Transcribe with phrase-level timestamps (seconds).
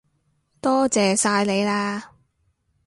[0.59, 2.01] 多謝晒你喇